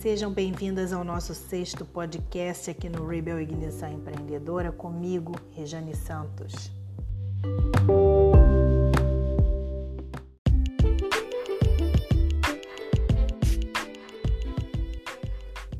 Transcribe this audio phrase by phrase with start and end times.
[0.00, 6.72] Sejam bem-vindas ao nosso sexto podcast aqui no Rebel Ignição Empreendedora, comigo, Rejane Santos.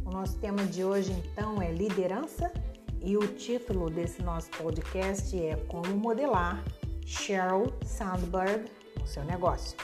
[0.04, 2.52] O nosso tema de hoje, então, é liderança
[3.00, 6.62] e o título desse nosso podcast é Como Modelar
[7.06, 9.78] Sheryl Sandberg no seu negócio.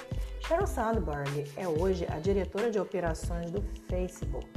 [0.47, 4.49] Sheryl Sandberg é hoje a diretora de operações do Facebook.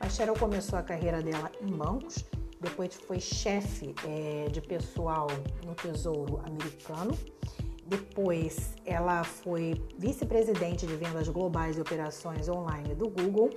[0.00, 2.24] Mas Sheryl começou a carreira dela em bancos,
[2.58, 5.26] depois foi chefe é, de pessoal
[5.66, 7.12] no Tesouro Americano,
[7.86, 13.50] depois ela foi vice-presidente de vendas globais e operações online do Google.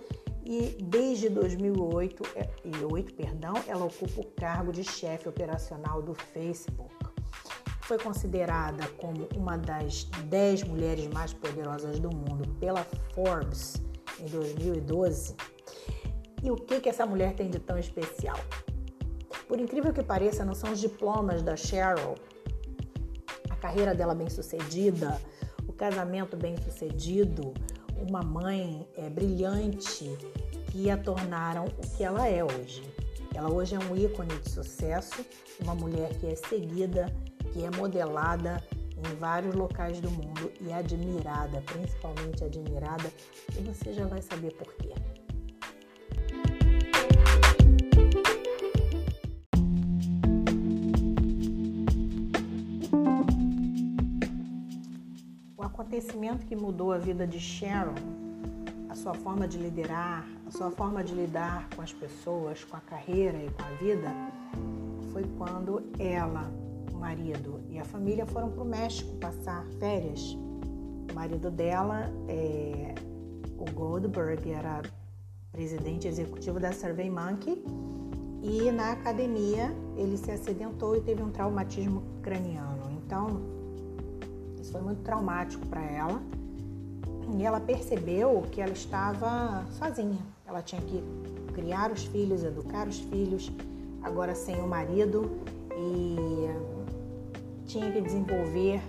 [0.43, 2.21] E desde 2008,
[2.63, 7.00] 2008 é, perdão, ela ocupa o cargo de chefe operacional do Facebook
[7.91, 13.83] foi considerada como uma das 10 mulheres mais poderosas do mundo pela Forbes
[14.17, 15.35] em 2012.
[16.41, 18.39] E o que, que essa mulher tem de tão especial?
[19.45, 22.15] Por incrível que pareça, não são os diplomas da Cheryl,
[23.49, 25.21] a carreira dela bem sucedida,
[25.67, 27.53] o casamento bem sucedido,
[28.07, 30.17] uma mãe é, brilhante
[30.67, 32.89] que a tornaram o que ela é hoje.
[33.35, 35.25] Ela hoje é um ícone de sucesso,
[35.59, 37.13] uma mulher que é seguida
[37.51, 38.63] que é modelada
[38.97, 43.11] em vários locais do mundo e admirada, principalmente admirada,
[43.57, 44.93] e você já vai saber por quê.
[55.57, 57.95] O acontecimento que mudou a vida de Sharon,
[58.87, 62.81] a sua forma de liderar, a sua forma de lidar com as pessoas, com a
[62.81, 64.09] carreira e com a vida,
[65.11, 66.51] foi quando ela
[67.01, 70.37] marido e a família foram para o México passar férias.
[71.11, 72.93] O marido dela, é,
[73.57, 74.83] o Goldberg, era
[75.51, 77.61] presidente executivo da Survey Monkey
[78.41, 82.91] e na academia ele se acidentou e teve um traumatismo craniano.
[83.03, 83.41] Então,
[84.61, 86.21] isso foi muito traumático para ela.
[87.37, 90.19] E ela percebeu que ela estava sozinha.
[90.45, 91.03] Ela tinha que
[91.53, 93.51] criar os filhos, educar os filhos,
[94.01, 95.29] agora sem o marido
[95.77, 96.70] e
[97.71, 98.81] tinha que desenvolver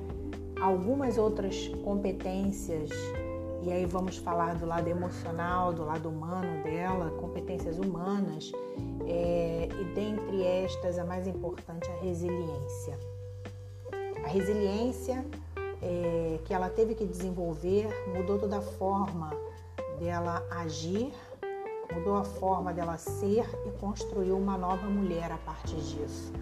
[0.60, 2.90] algumas outras competências,
[3.62, 8.50] e aí vamos falar do lado emocional, do lado humano dela, competências humanas,
[9.06, 12.98] é, e dentre estas, a mais importante, a resiliência.
[14.24, 15.24] A resiliência
[15.80, 19.30] é, que ela teve que desenvolver mudou toda a forma
[20.00, 21.12] dela agir,
[21.94, 26.32] mudou a forma dela ser e construiu uma nova mulher a partir disso.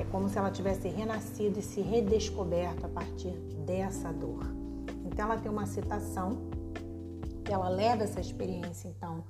[0.00, 3.32] É como se ela tivesse renascido e se redescoberto a partir
[3.66, 4.46] dessa dor.
[5.04, 6.38] Então ela tem uma citação
[7.44, 9.22] que ela leva essa experiência então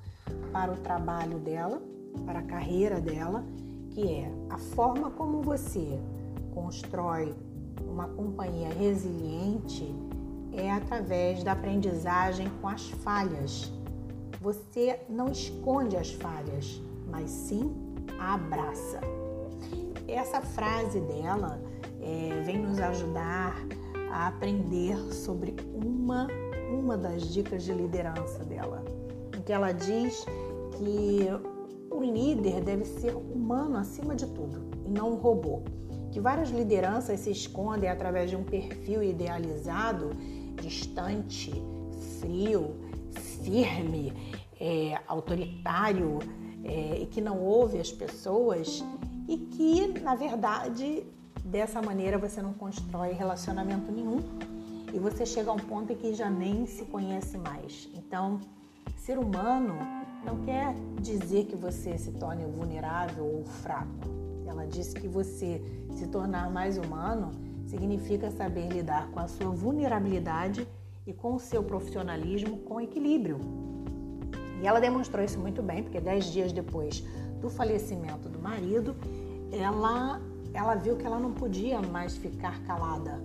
[0.53, 1.83] para o trabalho dela,
[2.25, 3.45] para a carreira dela,
[3.91, 5.99] que é a forma como você
[6.55, 7.35] constrói
[7.81, 9.93] uma companhia resiliente
[10.53, 13.73] é através da aprendizagem com as falhas.
[14.41, 17.75] Você não esconde as falhas, mas sim
[18.21, 19.01] abraça
[20.13, 21.61] essa frase dela
[22.01, 23.57] é, vem nos ajudar
[24.11, 26.27] a aprender sobre uma,
[26.73, 28.85] uma das dicas de liderança dela,
[29.37, 30.25] em que ela diz
[30.77, 31.27] que
[31.91, 35.63] o líder deve ser humano acima de tudo e não um robô.
[36.11, 40.11] Que várias lideranças se escondem através de um perfil idealizado,
[40.61, 41.53] distante,
[42.19, 42.75] frio,
[43.45, 44.13] firme,
[44.61, 46.19] é, autoritário
[46.65, 48.85] é, e que não ouve as pessoas
[49.31, 51.07] e que, na verdade,
[51.45, 54.19] dessa maneira você não constrói relacionamento nenhum
[54.93, 57.89] e você chega a um ponto em que já nem se conhece mais.
[57.95, 58.41] Então,
[58.97, 59.77] ser humano
[60.25, 64.09] não quer dizer que você se torne vulnerável ou fraco.
[64.49, 65.63] Ela diz que você
[65.93, 67.31] se tornar mais humano
[67.69, 70.67] significa saber lidar com a sua vulnerabilidade
[71.07, 73.39] e com o seu profissionalismo com equilíbrio.
[74.61, 77.05] E ela demonstrou isso muito bem, porque dez dias depois
[77.41, 78.95] do falecimento do marido,
[79.53, 80.21] ela,
[80.53, 83.21] ela viu que ela não podia mais ficar calada.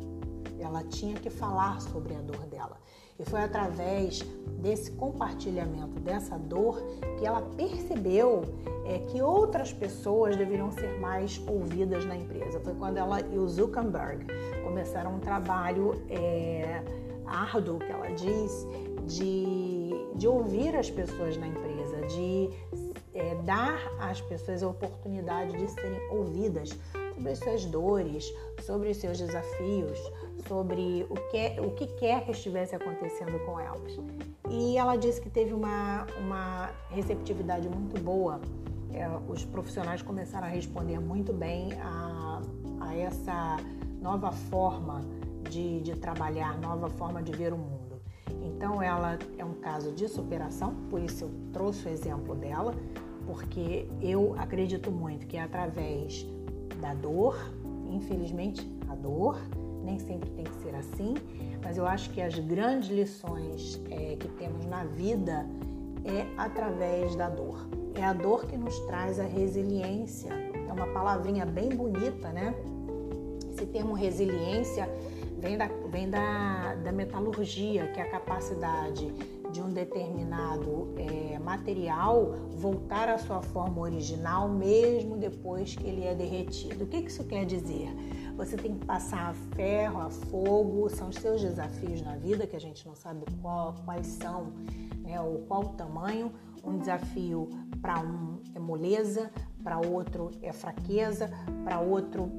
[0.59, 2.77] Ela tinha que falar sobre a dor dela.
[3.17, 4.19] E foi através
[4.61, 6.81] desse compartilhamento dessa dor
[7.17, 8.43] que ela percebeu
[8.85, 12.59] é, que outras pessoas deveriam ser mais ouvidas na empresa.
[12.59, 14.25] Foi quando ela e o Zuckerberg
[14.63, 16.83] começaram um trabalho é,
[17.25, 18.67] árduo, que ela diz,
[19.07, 22.49] de, de ouvir as pessoas na empresa, de
[23.15, 26.77] é, dar às pessoas a oportunidade de serem ouvidas
[27.15, 29.97] sobre as suas dores, sobre os seus desafios,
[30.47, 33.97] sobre o que, o que quer que estivesse acontecendo com elas.
[34.49, 38.39] E ela disse que teve uma, uma receptividade muito boa.
[38.93, 42.41] É, os profissionais começaram a responder muito bem a,
[42.81, 43.57] a essa
[44.01, 45.01] nova forma
[45.49, 47.85] de, de trabalhar, nova forma de ver o mundo.
[48.43, 52.73] Então, ela é um caso de superação, por isso eu trouxe o exemplo dela,
[53.25, 56.25] porque eu acredito muito que é através
[56.81, 57.37] da dor,
[57.89, 59.39] infelizmente, a dor
[59.83, 61.13] nem sempre tem que ser assim,
[61.63, 65.45] mas eu acho que as grandes lições é, que temos na vida
[66.03, 67.67] é através da dor.
[67.93, 70.33] É a dor que nos traz a resiliência.
[70.33, 72.53] É uma palavrinha bem bonita, né?
[73.51, 74.89] Esse termo resiliência
[75.39, 79.13] vem da, vem da, da metalurgia, que é a capacidade
[79.55, 86.13] de um determinado é, material voltar à sua forma original mesmo depois que ele é
[86.13, 86.83] derretido.
[86.83, 87.87] O que isso quer dizer?
[88.35, 92.53] Você tem que passar a ferro, a fogo, são os seus desafios na vida que
[92.53, 94.51] a gente não sabe qual, quais são,
[95.01, 96.33] né, ou qual o tamanho.
[96.61, 97.47] Um desafio
[97.81, 99.31] para um é moleza,
[99.63, 101.31] para outro é fraqueza,
[101.63, 102.29] para outro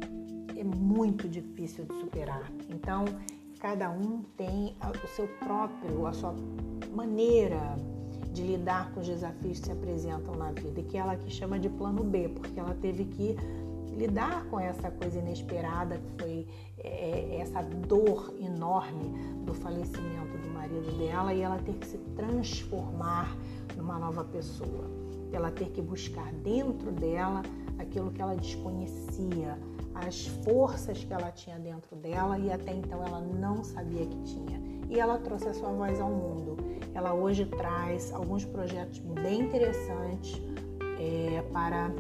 [0.55, 2.53] é muito difícil de superar.
[2.69, 3.07] Então,
[3.59, 6.35] cada um tem o seu próprio, a sua
[6.95, 7.77] maneira
[8.33, 11.59] de lidar com os desafios que se apresentam na vida, e que ela que chama
[11.59, 13.37] de plano B, porque ela teve que
[13.97, 16.47] lidar com essa coisa inesperada que foi
[16.79, 19.11] é, é essa dor enorme
[19.47, 23.35] do falecimento do marido dela e ela ter que se transformar
[23.75, 24.85] numa nova pessoa,
[25.33, 27.43] ela ter que buscar dentro dela
[27.79, 29.59] aquilo que ela desconhecia,
[30.05, 34.61] as forças que ela tinha dentro dela e até então ela não sabia que tinha.
[34.89, 36.57] E ela trouxe a sua voz ao mundo.
[36.95, 40.41] Ela hoje traz alguns projetos bem interessantes
[40.99, 41.91] é, para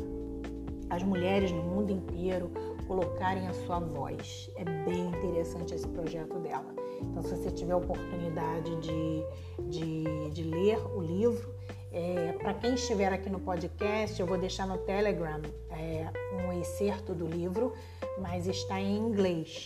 [0.91, 2.51] as mulheres no mundo inteiro
[2.87, 4.51] colocarem a sua voz.
[4.57, 6.75] É bem interessante esse projeto dela.
[7.03, 9.25] Então, se você tiver oportunidade de,
[9.69, 11.56] de, de ler o livro,
[11.97, 15.41] é, para quem estiver aqui no podcast, eu vou deixar no Telegram
[15.71, 16.07] é,
[16.45, 17.73] um excerto do livro,
[18.21, 19.65] mas está em inglês,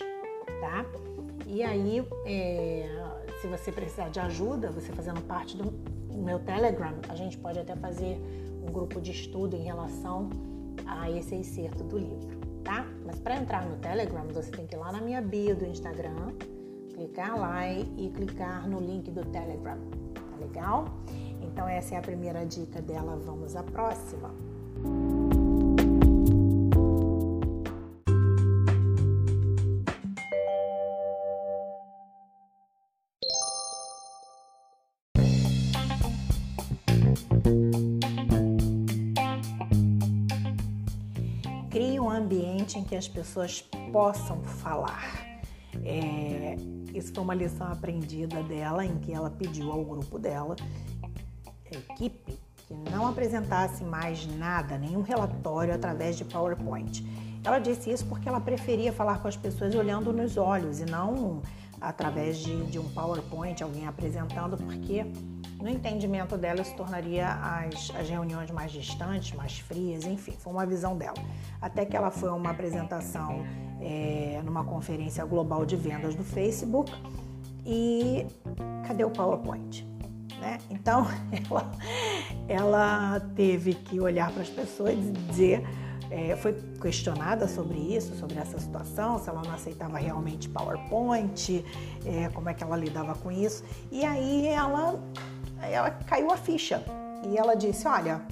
[0.61, 0.87] tá?
[1.44, 2.88] E aí, é,
[3.41, 5.73] se você precisar de ajuda, você fazendo parte do
[6.17, 8.17] meu Telegram, a gente pode até fazer
[8.62, 10.31] um grupo de estudo em relação
[10.87, 12.87] a esse excerto do livro, tá?
[13.05, 16.32] Mas para entrar no Telegram, você tem que ir lá na minha bio do Instagram,
[16.94, 19.79] clicar lá e, e clicar no link do Telegram,
[20.15, 20.85] tá legal?
[21.42, 23.16] Então, essa é a primeira dica dela.
[23.16, 24.31] Vamos à próxima.
[41.70, 43.62] Crie um ambiente em que as pessoas
[43.93, 45.40] possam falar.
[45.84, 46.56] É,
[46.93, 50.56] isso foi uma lição aprendida dela, em que ela pediu ao grupo dela
[51.75, 57.05] equipe que não apresentasse mais nada, nenhum relatório através de PowerPoint.
[57.43, 61.43] Ela disse isso porque ela preferia falar com as pessoas olhando nos olhos e não
[61.81, 65.05] através de, de um PowerPoint, alguém apresentando, porque
[65.61, 70.67] no entendimento dela se tornaria as, as reuniões mais distantes, mais frias, enfim, foi uma
[70.67, 71.17] visão dela.
[71.61, 73.44] Até que ela foi a uma apresentação
[73.81, 76.93] é, numa conferência global de vendas do Facebook
[77.64, 78.26] e
[78.86, 79.90] cadê o PowerPoint?
[80.41, 80.59] Né?
[80.70, 81.06] Então
[81.49, 81.70] ela,
[82.49, 85.63] ela teve que olhar para as pessoas e dizer,
[86.11, 91.65] é, foi questionada sobre isso, sobre essa situação, se ela não aceitava realmente PowerPoint,
[92.05, 93.65] é, como é que ela lidava com isso.
[93.93, 95.01] E aí ela,
[95.63, 96.82] ela caiu a ficha
[97.29, 98.23] e ela disse, olha,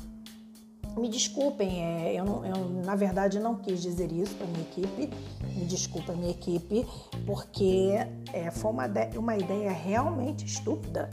[0.97, 5.11] me desculpem, é, eu, não, eu, na verdade não quis dizer isso para minha equipe,
[5.55, 6.85] me desculpa minha equipe,
[7.25, 7.93] porque
[8.33, 8.87] é, foi uma,
[9.17, 11.09] uma ideia realmente estúpida.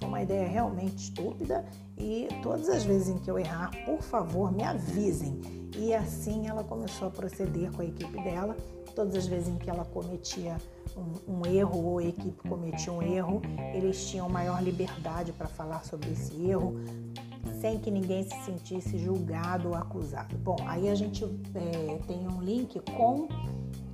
[0.00, 1.64] Foi uma ideia realmente estúpida
[1.96, 5.38] e todas as vezes em que eu errar, por favor, me avisem.
[5.76, 8.56] E assim ela começou a proceder com a equipe dela.
[8.96, 10.56] Todas as vezes em que ela cometia
[10.96, 13.42] um, um erro ou a equipe cometia um erro,
[13.74, 16.74] eles tinham maior liberdade para falar sobre esse erro,
[17.60, 20.36] sem que ninguém se sentisse julgado ou acusado.
[20.38, 23.28] Bom, aí a gente é, tem um link com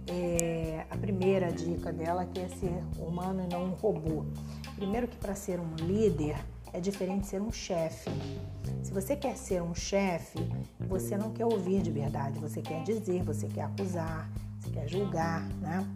[0.09, 4.25] é, a primeira dica dela, que é ser humano e não um robô.
[4.77, 6.37] Primeiro que para ser um líder
[6.73, 8.11] é diferente de ser um chefe.
[8.83, 10.39] Se você quer ser um chefe,
[10.81, 14.31] você não quer ouvir de verdade, você quer dizer, você quer acusar,
[14.61, 15.87] você quer julgar, né?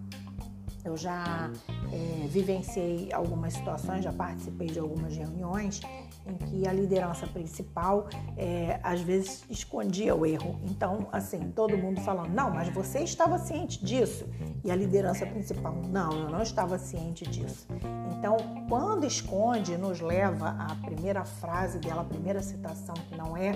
[0.83, 1.51] Eu já
[1.93, 5.83] é, vivenciei algumas situações, já participei de algumas reuniões
[6.27, 10.61] em que a liderança principal é, às vezes escondia o erro.
[10.65, 14.27] Então, assim, todo mundo falando, não, mas você estava ciente disso.
[14.65, 17.67] E a liderança principal, não, eu não estava ciente disso.
[18.17, 18.37] Então,
[18.69, 23.55] quando esconde, nos leva à primeira frase dela, a primeira citação, que não é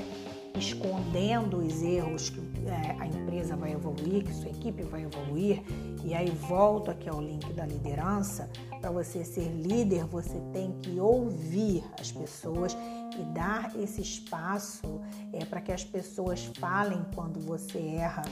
[0.56, 5.62] escondendo os erros que é, a empresa vai evoluir, que sua equipe vai evoluir.
[6.04, 8.48] E aí volto aqui ao link da liderança.
[8.80, 12.76] Para você ser líder, você tem que ouvir as pessoas
[13.18, 15.00] e dar esse espaço
[15.32, 18.22] é, para que as pessoas falem quando você erra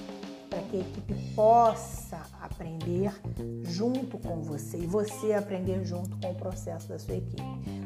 [0.52, 3.10] para que a equipe possa aprender
[3.62, 7.42] junto com você e você aprender junto com o processo da sua equipe.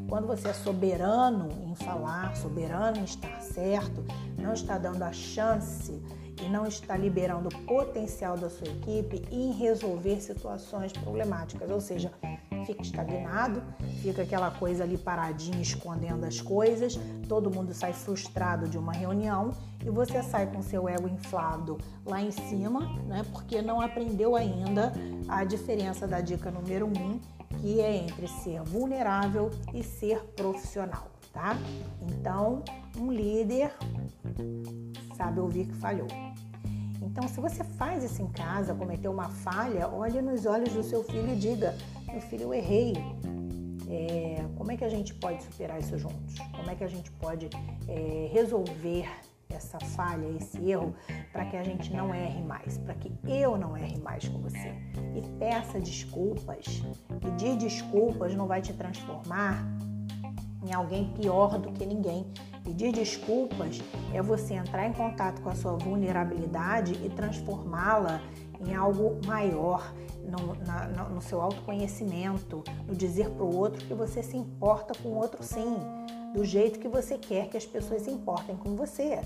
[0.09, 4.05] Quando você é soberano em falar, soberano em estar certo,
[4.47, 6.01] não está dando a chance
[6.41, 12.13] e não está liberando o potencial da sua equipe em resolver situações problemáticas, ou seja,
[12.65, 13.61] fica estagnado,
[14.03, 16.97] fica aquela coisa ali paradinha, escondendo as coisas,
[17.29, 19.51] todo mundo sai frustrado de uma reunião
[19.85, 23.25] e você sai com seu ego inflado lá em cima, né?
[23.33, 24.93] Porque não aprendeu ainda
[25.27, 27.19] a diferença da dica número um,
[27.61, 31.55] que é entre ser vulnerável e ser profissional, tá?
[32.01, 32.63] Então,
[32.97, 33.71] um líder
[35.15, 36.09] sabe ouvir que falhou.
[37.03, 41.05] Então, se você faz isso em casa, cometeu uma falha, olhe nos olhos do seu
[41.05, 41.77] filho e diga:
[42.11, 42.95] Meu filho, eu errei.
[43.89, 46.35] É, como é que a gente pode superar isso juntos?
[46.57, 47.49] Como é que a gente pode
[47.87, 49.07] é, resolver
[49.49, 50.95] essa falha, esse erro,
[51.33, 54.75] para que a gente não erre mais, para que eu não erre mais com você.
[55.15, 56.83] E peça desculpas.
[57.21, 59.65] Pedir desculpas não vai te transformar
[60.67, 62.27] em alguém pior do que ninguém.
[62.65, 63.81] Pedir desculpas
[64.13, 68.21] é você entrar em contato com a sua vulnerabilidade e transformá-la
[68.61, 69.95] em algo maior,
[70.25, 75.11] no, na, no seu autoconhecimento, no dizer para o outro que você se importa com
[75.11, 75.77] o outro sim,
[76.35, 79.21] do jeito que você quer que as pessoas se importem com você.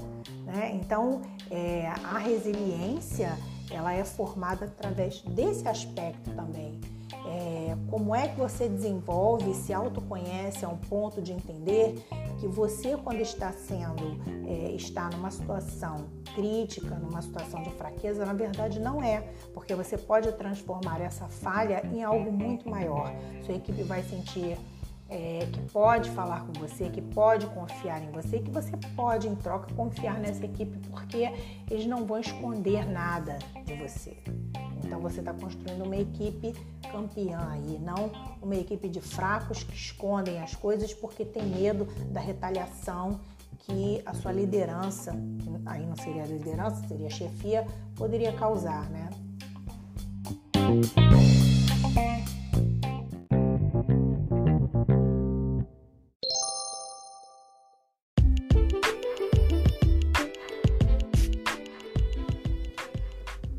[0.44, 0.72] Né?
[0.74, 3.36] Então, é, a resiliência
[3.70, 6.78] ela é formada através desse aspecto também
[7.30, 12.04] é, como é que você desenvolve, se autoconhece a um ponto de entender
[12.40, 14.18] que você, quando está sendo,
[14.48, 19.20] é, está numa situação crítica, numa situação de fraqueza, na verdade não é,
[19.54, 23.12] porque você pode transformar essa falha em algo muito maior.
[23.44, 24.58] Sua equipe vai sentir
[25.08, 29.36] é, que pode falar com você, que pode confiar em você, que você pode, em
[29.36, 31.32] troca, confiar nessa equipe, porque
[31.70, 34.16] eles não vão esconder nada de você.
[34.90, 36.52] Então você está construindo uma equipe
[36.90, 38.10] campeã aí, não
[38.42, 43.20] uma equipe de fracos que escondem as coisas porque tem medo da retaliação
[43.60, 45.14] que a sua liderança,
[45.64, 49.10] aí não seria liderança, seria chefia, poderia causar, né?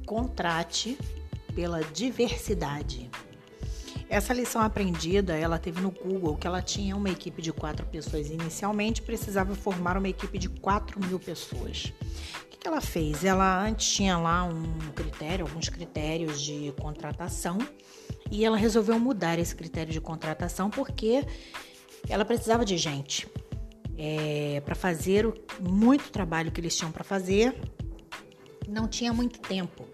[0.06, 0.98] Contrate
[1.53, 3.10] pela diversidade.
[4.10, 8.29] Essa lição aprendida, ela teve no Google que ela tinha uma equipe de quatro pessoas
[8.29, 11.93] inicialmente, precisava formar uma equipe de quatro mil pessoas.
[12.43, 13.24] O que ela fez?
[13.24, 17.58] Ela antes tinha lá um critério, alguns critérios de contratação,
[18.29, 21.25] e ela resolveu mudar esse critério de contratação porque
[22.10, 23.27] ela precisava de gente
[23.98, 27.55] é, para fazer o, muito trabalho que eles tinham para fazer,
[28.67, 29.88] não tinha muito tempo.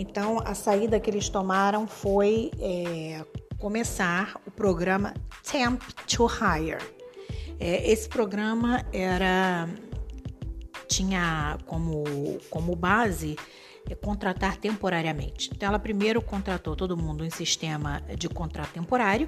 [0.00, 3.24] Então, a saída que eles tomaram foi é,
[3.58, 5.12] começar o programa
[5.42, 6.78] Temp to Hire.
[7.58, 9.68] É, esse programa era
[10.86, 12.04] tinha como,
[12.48, 13.34] como base
[13.90, 15.50] é, contratar temporariamente.
[15.52, 19.26] Então, ela primeiro contratou todo mundo em sistema de contrato temporário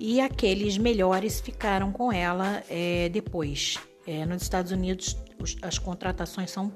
[0.00, 3.78] e aqueles melhores ficaram com ela é, depois.
[4.06, 6.72] É, nos Estados Unidos, os, as contratações são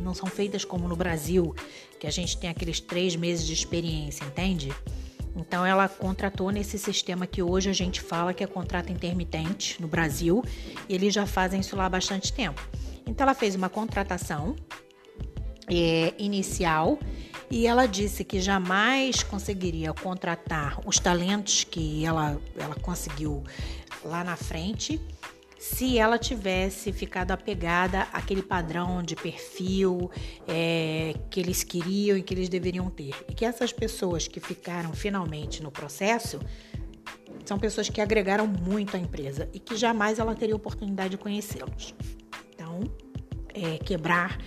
[0.00, 1.54] não são feitas como no Brasil,
[1.98, 4.72] que a gente tem aqueles três meses de experiência, entende?
[5.36, 9.86] Então ela contratou nesse sistema que hoje a gente fala que é contrato intermitente no
[9.86, 10.42] Brasil,
[10.88, 12.60] e eles já fazem isso lá há bastante tempo.
[13.06, 14.56] Então ela fez uma contratação
[15.68, 16.98] é, inicial
[17.50, 23.42] e ela disse que jamais conseguiria contratar os talentos que ela, ela conseguiu
[24.04, 25.00] lá na frente
[25.60, 30.10] se ela tivesse ficado apegada àquele padrão de perfil
[30.48, 33.14] é, que eles queriam e que eles deveriam ter.
[33.28, 36.40] E que essas pessoas que ficaram finalmente no processo
[37.44, 41.94] são pessoas que agregaram muito à empresa e que jamais ela teria oportunidade de conhecê-los.
[42.54, 42.80] Então,
[43.52, 44.38] é, quebrar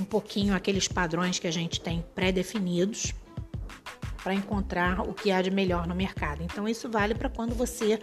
[0.00, 3.12] um pouquinho aqueles padrões que a gente tem pré-definidos
[4.22, 6.42] para encontrar o que há de melhor no mercado.
[6.42, 8.00] Então, isso vale para quando você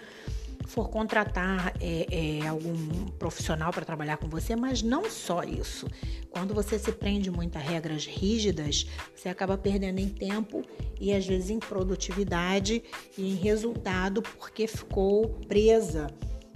[0.68, 5.88] for contratar é, é, algum profissional para trabalhar com você, mas não só isso.
[6.30, 10.64] Quando você se prende muito a regras rígidas, você acaba perdendo em tempo
[11.00, 12.84] e às vezes em produtividade
[13.18, 16.08] e em resultado porque ficou presa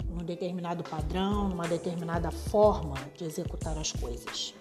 [0.08, 4.54] num determinado padrão, numa determinada forma de executar as coisas.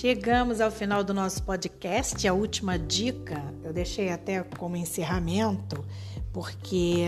[0.00, 2.28] Chegamos ao final do nosso podcast.
[2.28, 5.84] A última dica eu deixei até como encerramento,
[6.32, 7.06] porque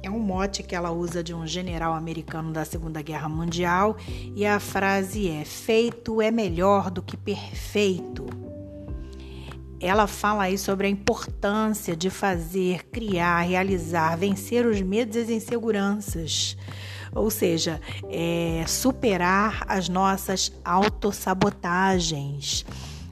[0.00, 3.96] é um mote que ela usa de um general americano da Segunda Guerra Mundial
[4.36, 8.24] e a frase é: Feito é melhor do que perfeito.
[9.80, 15.30] Ela fala aí sobre a importância de fazer, criar, realizar, vencer os medos e as
[15.30, 16.56] inseguranças
[17.14, 22.66] ou seja, é, superar as nossas autossabotagens.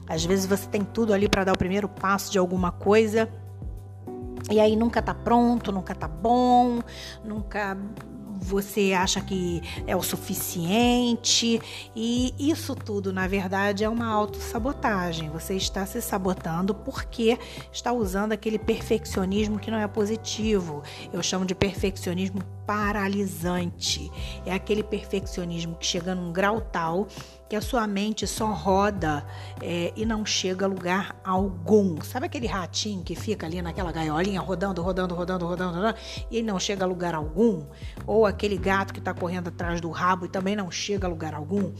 [0.07, 3.29] Às vezes você tem tudo ali para dar o primeiro passo de alguma coisa
[4.51, 6.81] e aí nunca tá pronto, nunca tá bom,
[7.23, 7.77] nunca
[8.43, 11.61] você acha que é o suficiente
[11.95, 15.29] e isso tudo, na verdade, é uma autossabotagem.
[15.29, 17.39] Você está se sabotando porque
[17.71, 20.83] está usando aquele perfeccionismo que não é positivo.
[21.11, 24.11] Eu chamo de perfeccionismo paralisante.
[24.45, 27.07] É aquele perfeccionismo que chega num grau tal
[27.53, 29.23] que a sua mente só roda
[29.61, 32.01] é, e não chega a lugar algum.
[32.01, 35.97] Sabe aquele ratinho que fica ali naquela gaiolinha rodando, rodando, rodando, rodando, rodando
[36.31, 37.63] e não chega a lugar algum?
[38.07, 41.35] Ou aquele gato que está correndo atrás do rabo e também não chega a lugar
[41.35, 41.71] algum?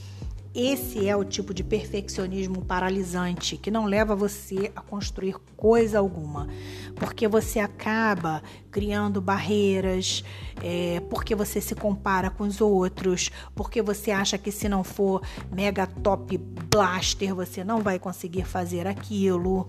[0.55, 6.47] Esse é o tipo de perfeccionismo paralisante que não leva você a construir coisa alguma,
[6.95, 10.23] porque você acaba criando barreiras,
[10.61, 15.23] é, porque você se compara com os outros, porque você acha que se não for
[15.51, 19.67] mega top blaster você não vai conseguir fazer aquilo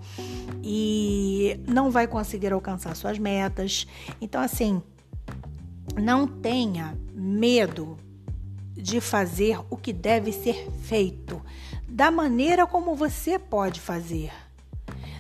[0.63, 3.87] e não vai conseguir alcançar suas metas.
[4.21, 4.83] Então, assim,
[5.97, 7.97] não tenha medo
[8.77, 11.41] de fazer o que deve ser feito,
[11.89, 14.33] da maneira como você pode fazer,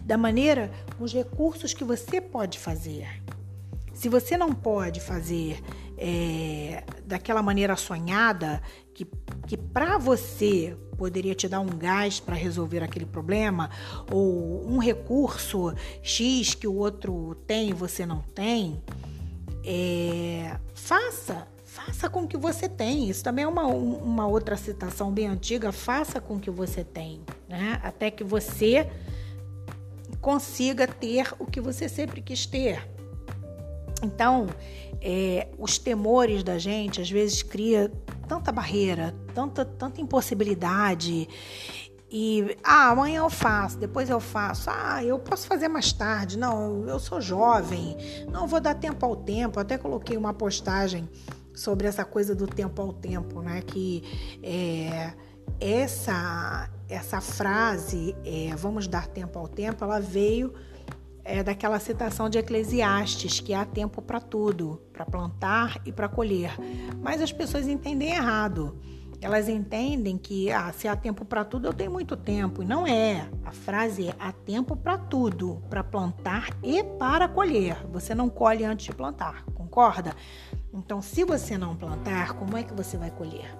[0.02, 3.22] da maneira com os recursos que você pode fazer.
[3.92, 5.62] Se você não pode fazer
[5.96, 8.60] é, daquela maneira sonhada,
[8.92, 9.06] que,
[9.46, 13.70] que para você poderia te dar um gás para resolver aquele problema,
[14.10, 18.82] ou um recurso X que o outro tem e você não tem,
[19.64, 23.10] é, faça faça com que você tem.
[23.10, 25.72] Isso também é uma, uma outra citação bem antiga.
[25.72, 27.80] Faça com que você tem, né?
[27.82, 28.88] Até que você
[30.20, 32.88] consiga ter o que você sempre quis ter.
[34.04, 34.46] Então,
[35.00, 37.90] é, os temores da gente às vezes cria
[38.28, 41.28] tanta barreira, tanta, tanta impossibilidade.
[42.08, 44.70] E ah, amanhã eu faço, depois eu faço.
[44.70, 46.38] Ah, eu posso fazer mais tarde.
[46.38, 47.96] Não, eu sou jovem.
[48.30, 49.58] Não vou dar tempo ao tempo.
[49.58, 51.08] Até coloquei uma postagem
[51.54, 53.62] sobre essa coisa do tempo ao tempo, né?
[53.62, 54.02] Que
[54.42, 55.14] é,
[55.60, 60.52] essa essa frase, é, vamos dar tempo ao tempo, ela veio
[61.24, 66.52] é, daquela citação de Eclesiastes, que há tempo para tudo, para plantar e para colher.
[67.00, 68.78] Mas as pessoas entendem errado.
[69.20, 72.62] Elas entendem que ah, se há tempo para tudo, eu tenho muito tempo.
[72.62, 73.26] E não é.
[73.42, 77.86] A frase é há tempo para tudo, para plantar e para colher.
[77.90, 80.14] Você não colhe antes de plantar, concorda?
[80.74, 83.56] Então, se você não plantar, como é que você vai colher?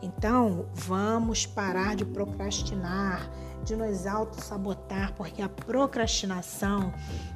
[0.00, 3.30] Então, vamos parar de procrastinar,
[3.62, 6.92] de nos auto-sabotar, porque a procrastinação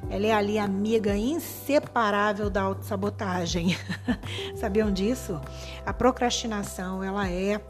[0.09, 3.77] ela é ali amiga inseparável da autossabotagem.
[4.57, 5.39] Sabiam disso?
[5.85, 7.61] A procrastinação ela é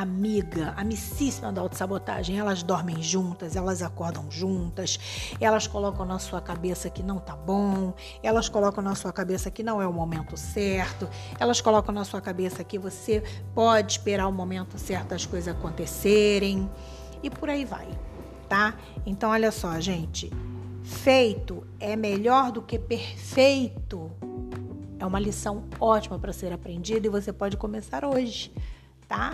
[0.00, 2.38] amiga, amicíssima da autossabotagem.
[2.38, 4.98] Elas dormem juntas, elas acordam juntas,
[5.40, 9.62] elas colocam na sua cabeça que não tá bom, elas colocam na sua cabeça que
[9.62, 11.08] não é o momento certo,
[11.40, 13.22] elas colocam na sua cabeça que você
[13.54, 16.70] pode esperar o momento certo das coisas acontecerem
[17.20, 17.88] e por aí vai,
[18.48, 18.74] tá?
[19.04, 20.32] Então olha só, gente,
[20.84, 24.12] feito é melhor do que perfeito.
[25.00, 28.52] É uma lição ótima para ser aprendida e você pode começar hoje,
[29.08, 29.32] tá?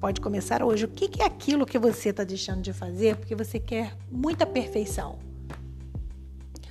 [0.00, 0.84] Pode começar hoje.
[0.84, 5.18] O que é aquilo que você está deixando de fazer porque você quer muita perfeição?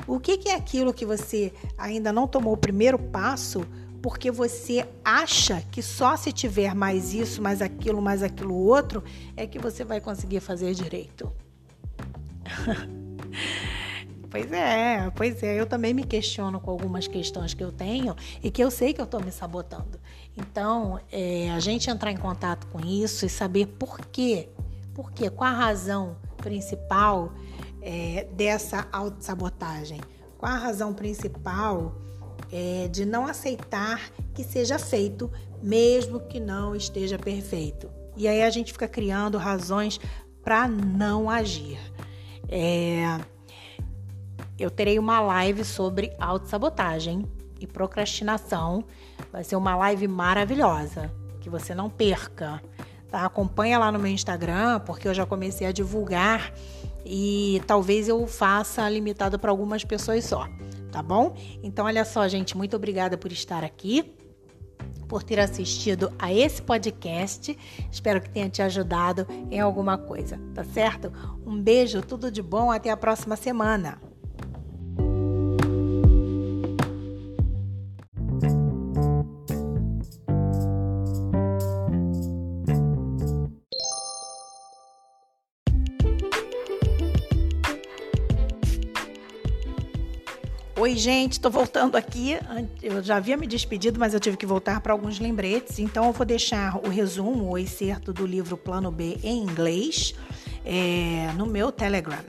[0.07, 3.65] O que é aquilo que você ainda não tomou o primeiro passo
[4.01, 9.03] porque você acha que só se tiver mais isso, mais aquilo, mais aquilo outro
[9.35, 11.31] é que você vai conseguir fazer direito?
[14.35, 15.57] Pois é, pois é.
[15.57, 18.99] Eu também me questiono com algumas questões que eu tenho e que eu sei que
[18.99, 19.97] eu estou me sabotando.
[20.35, 24.49] Então, é, a gente entrar em contato com isso e saber por quê,
[24.93, 27.31] por quê, qual a razão principal
[27.81, 30.01] é, dessa autossabotagem,
[30.37, 31.95] qual a razão principal
[32.51, 35.31] é, de não aceitar que seja feito,
[35.63, 37.89] mesmo que não esteja perfeito.
[38.17, 39.97] E aí a gente fica criando razões
[40.43, 41.79] para não agir.
[42.49, 43.17] É,
[44.57, 47.25] eu terei uma live sobre autossabotagem
[47.59, 48.83] e procrastinação.
[49.31, 52.61] Vai ser uma live maravilhosa, que você não perca.
[53.09, 53.25] Tá?
[53.25, 56.53] Acompanha lá no meu Instagram, porque eu já comecei a divulgar
[57.05, 60.47] e talvez eu faça limitado para algumas pessoas só,
[60.91, 61.35] tá bom?
[61.61, 64.11] Então, olha só, gente, muito obrigada por estar aqui,
[65.07, 67.55] por ter assistido a esse podcast.
[67.91, 71.13] Espero que tenha te ajudado em alguma coisa, tá certo?
[71.45, 74.01] Um beijo, tudo de bom, até a próxima semana.
[90.85, 92.37] Oi, gente, tô voltando aqui.
[92.79, 95.79] Eu já havia me despedido, mas eu tive que voltar para alguns lembretes.
[95.79, 100.13] Então, eu vou deixar o resumo, o excerto do livro Plano B em inglês
[100.63, 102.19] é, no meu Telegram.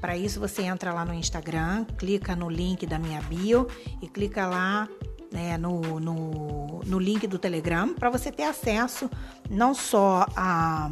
[0.00, 3.68] Para isso, você entra lá no Instagram, clica no link da minha bio
[4.00, 4.88] e clica lá
[5.30, 9.10] né, no, no, no link do Telegram para você ter acesso
[9.50, 10.90] não só a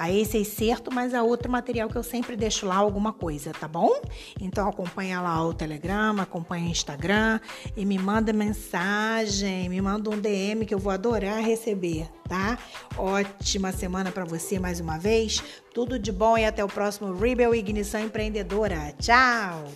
[0.00, 3.68] a esse excerto, mas a outro material que eu sempre deixo lá alguma coisa, tá
[3.68, 4.00] bom?
[4.40, 7.38] Então acompanha lá o Telegram, acompanha o Instagram
[7.76, 12.58] e me manda mensagem, me manda um DM que eu vou adorar receber, tá?
[12.96, 15.42] Ótima semana para você mais uma vez.
[15.74, 18.94] Tudo de bom e até o próximo Rebel Ignição Empreendedora.
[18.98, 19.66] Tchau.